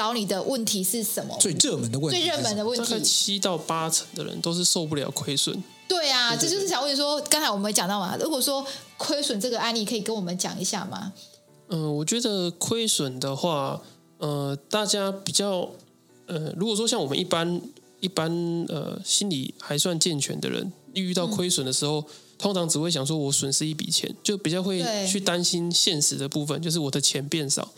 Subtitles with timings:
[0.00, 1.36] 找你的问题是什么？
[1.38, 5.62] 最热门的问题，最热门的问题，大概七到八成的人都是受不了亏损。
[5.86, 8.64] 对啊，这就是想问说，刚才我们讲到嘛，如果说
[8.96, 11.12] 亏损这个案例，可以跟我们讲一下吗？
[11.68, 13.82] 嗯、呃，我觉得亏损的话，
[14.16, 15.68] 呃，大家比较，
[16.24, 17.60] 呃，如果说像我们一般
[18.00, 18.32] 一般
[18.70, 22.04] 呃心理还算健全的人，遇到亏损的时候，嗯、
[22.38, 27.70] 通常只会想说我损失一笔钱，就比较会去担心现实的部分，就是我的钱变少。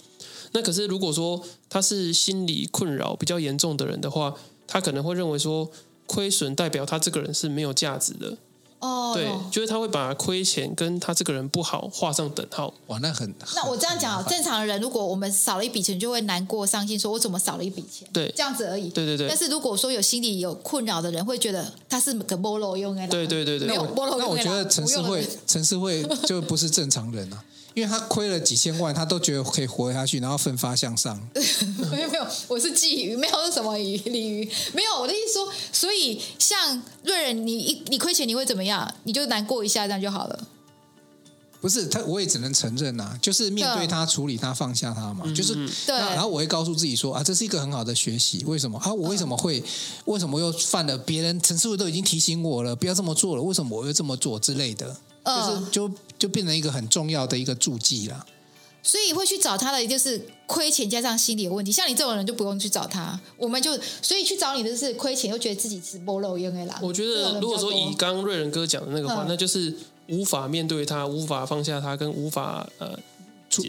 [0.52, 4.34] 那可是如果说他是心理困扰比较严重的人的话，
[4.66, 5.70] 他可能会认为说
[6.06, 8.36] 亏损代表他这个人是没有价值的。
[8.82, 12.74] 哦，对，就是他会把亏钱跟他这个人不好画上等号。
[12.88, 13.32] 哇，那很……
[13.54, 18.08] 那我这样讲，正常的人如果我们少了一笔钱，就会难过、伤心，说我怎么少了一笔钱？
[18.12, 18.90] 对，这样子而已。
[18.90, 19.28] 对对对。
[19.28, 23.06] 但是如果说有心理有困扰的人，会觉得他是个菠萝用的。
[23.06, 23.68] 对对对对。
[23.68, 24.24] 没有菠萝用的。
[24.24, 27.42] 那我觉得陈世慧，陈世慧就不是正常人啊。
[27.74, 31.18] 因为他亏了几千万，他都觉得可以活下去，然后奋发向上。
[31.90, 38.71] 没有没有，我是鲫鱼，没有是什么鱼鲤鱼，没有我的意思说，所以像瑞仁，你一你亏钱你会怎么样？
[39.04, 40.48] 你就难过一下，这样就好了。
[41.60, 45.22] 不是他，我也只能承认呐、啊，就是面对他，处理他，放下他嘛。
[45.24, 45.54] 嗯、就是
[45.86, 48.42] 对，然后我会告诉自己说啊，这是一个很好的学习。
[48.46, 48.92] 为什么啊？
[48.92, 49.62] 我为什么会？
[50.06, 50.98] 为什么又犯了？
[50.98, 54.96] 别人陈师傅都已经提醒我了，不要这么做了，为什么我又这么做之类的？
[55.24, 58.26] 就是就就变成一个很重要的一个注记了，
[58.82, 61.70] 所以会去找他的就是亏钱加上心理有问题。
[61.70, 66.78] 像你这种人就不用去找他，我们就所以去找你的是亏钱又觉得自己是波漏用的啦。
[66.82, 69.72] 我觉得如果说以刚刚瑞仁哥讲的那个话，那就是
[70.08, 72.98] 无法面对他，无法放下他，跟无法呃。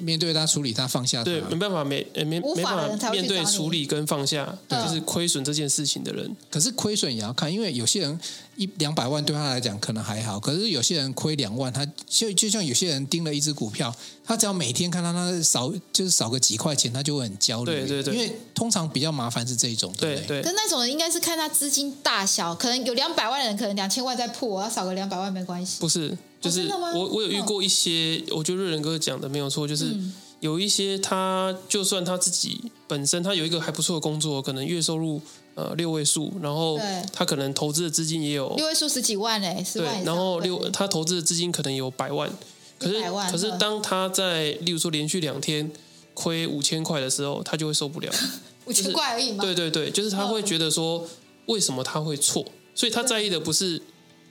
[0.01, 1.23] 面对他，处理他，放下他。
[1.25, 6.35] 对，没办法，没没没办法面对处理跟放下，就是亏损这件事情的人。
[6.49, 8.19] 可是亏损也要看，因为有些人
[8.55, 13.93] 一两百万对他来讲可能还好，可是有些人亏两万，他就就像有些人盯了一只股票，
[14.23, 17.72] 他只要每天看到他少就是少个几块钱，他就会很焦虑。
[17.72, 20.41] 对对对，因为通常比较麻烦是这一种，对对。
[20.41, 25.77] 可是那种人应该是看他资金大小，可能有两百万的人，可能两千万在破，我要少个两百万没关系。
[25.79, 26.17] 不是。
[26.43, 29.95] 就是我，我有遇过一些，我觉得瑞仁哥讲的没有错，就是
[30.41, 35.21] 有一些他，就算他自己本身他有一个还不错的工作，可能月收入
[35.55, 36.77] 呃六位数，然后
[37.13, 42.29] 他可能投资的资金也有六位数十几万哎，对，然后六他投资的资金可能有百万，
[42.77, 45.71] 可是可是当他在例如说连续两天
[46.13, 48.11] 亏五千块的时候，他就会受不了，
[48.67, 51.07] 五千块而已嘛，对对对，就是他会觉得说
[51.45, 53.81] 为什么他会错，所以他在意的不是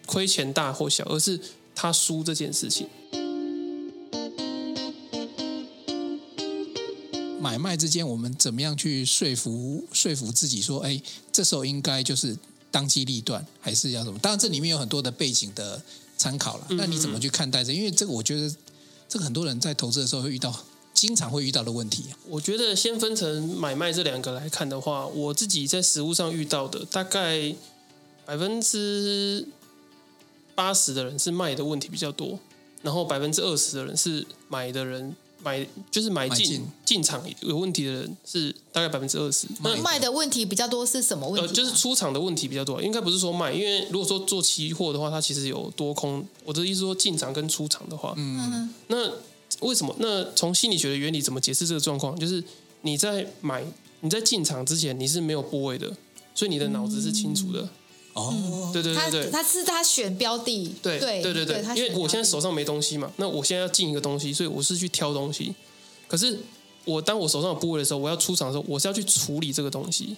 [0.04, 1.40] 亏钱大或小，而是。
[1.74, 2.86] 他输这件事情，
[7.40, 11.00] 买卖之间，我们怎么样去说服说服自己说，哎，
[11.32, 12.36] 这时候应该就是
[12.70, 14.18] 当机立断，还是要什么？
[14.20, 15.82] 当然，这里面有很多的背景的
[16.16, 16.66] 参考了。
[16.70, 17.72] 那你怎么去看待这？
[17.72, 18.54] 因为这个，我觉得
[19.08, 20.54] 这个很多人在投资的时候会遇到，
[20.94, 22.04] 经常会遇到的问题。
[22.28, 27.54] 我觉得先分成买卖这两个来看的话，我自己在实物上遇到的大概
[28.24, 29.48] 百分之。
[30.54, 32.38] 八十的人是卖的问题比较多，
[32.82, 39.46] 然后百分之二十的人是买的人买就是买进进场有问题的人是大概百分之二十。
[39.62, 41.48] 那卖的问题比较多是什么问题？
[41.48, 46.24] 呃，就是出场的问题比较多，应该不是说卖，因为如果说做期货的话，它其实有多空。
[46.44, 49.10] 我的意思说进场跟出场的话，嗯，那
[49.60, 49.94] 为什么？
[49.98, 52.18] 那从心理学的原理怎么解释这个状况？
[52.18, 52.42] 就是
[52.82, 53.64] 你在买
[54.00, 55.92] 你在进场之前你是没有部位的，
[56.34, 57.62] 所以你的脑子是清楚的。
[57.62, 57.68] 嗯
[58.14, 65.54] 哦，对对对对，他是他选标的，对对对对，因为我现在手上没东西嘛，那我现在要进一个东西，所以我是去挑东西。
[66.06, 66.38] 可是
[66.84, 70.16] 我当我手上有部位的时候，我要出场的时候，我是要去处理这个东西。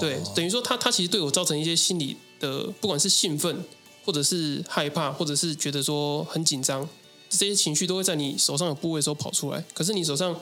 [0.00, 3.62] 对，等于说他他其实对我造成一些心理的，不管是兴奋，
[4.04, 6.88] 或者是害怕，或者是觉得说很紧张，
[7.28, 9.62] 这些情绪都会在你手上有部位的时候跑出来。
[9.74, 10.34] 可是你手上。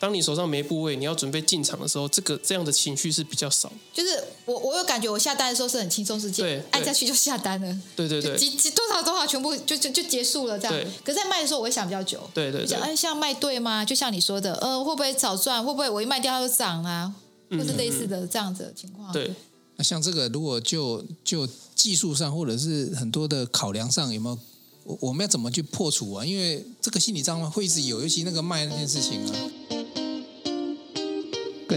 [0.00, 3.72] 当你手上没部位，你要准备进场的时候，这个这样的情绪是比较少。
[3.92, 7.80] 就是我，我有感觉，我下单的时候是很轻松，是这样，按下去就下单了。
[7.96, 10.72] 对对对，几几多少多少，全部就就就结束了这样。
[10.72, 10.86] 对。
[11.04, 12.20] 可是在卖的时候，我会想比较久。
[12.32, 12.66] 对对对。
[12.68, 13.84] 想哎，像卖对吗？
[13.84, 15.64] 就像你说的，呃，会不会早赚？
[15.64, 17.12] 会不会我一卖掉它就涨啊？
[17.50, 19.12] 或是类似的这样子的情况。
[19.12, 19.34] 对。
[19.76, 24.38] 那像这个，如果就就技术上或者是很多的考量上，有没有
[24.84, 26.24] 我我们要怎么去破除啊？
[26.24, 29.34] 因为这个心理障碍会一直有，尤其那个卖那件事情啊。